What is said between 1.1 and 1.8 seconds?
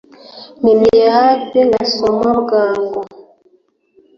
hafi